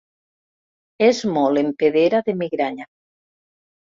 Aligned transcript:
És 1.07 1.19
molt 1.35 1.61
empedera 1.63 2.21
de 2.29 2.35
migranya. 2.39 2.89